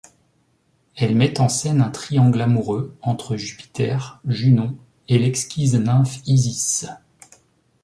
[0.95, 4.75] Elle met en scène un triangle amoureux entre Jupiter, Junon
[5.07, 6.87] et l’exquise nymphe Isis.